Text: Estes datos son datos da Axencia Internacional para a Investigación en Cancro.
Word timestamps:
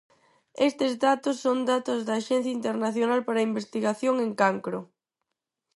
Estes 0.69 0.93
datos 1.05 1.35
son 1.45 1.57
datos 1.71 1.99
da 2.07 2.13
Axencia 2.19 2.55
Internacional 2.59 3.19
para 3.27 3.37
a 3.39 3.47
Investigación 3.51 4.15
en 4.25 4.31
Cancro. 4.41 4.79